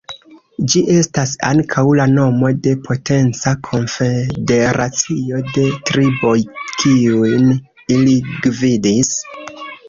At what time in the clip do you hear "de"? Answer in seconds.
2.67-2.73, 5.59-5.67